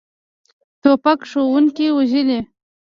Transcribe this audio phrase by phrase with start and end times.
[0.81, 2.39] توپک ښوونکي وژلي.